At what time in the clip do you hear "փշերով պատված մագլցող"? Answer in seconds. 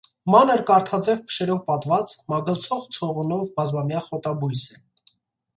1.27-2.81